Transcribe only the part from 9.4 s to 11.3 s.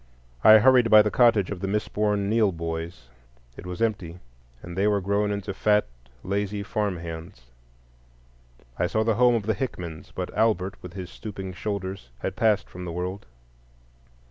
the Hickmans, but Albert, with his